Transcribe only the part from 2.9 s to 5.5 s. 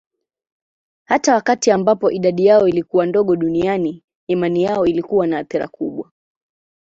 ndogo duniani, imani yao ilikuwa na